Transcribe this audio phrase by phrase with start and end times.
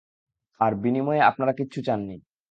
[0.59, 2.15] আর বিনিময়ে আপনারা কিচ্ছু চাননি।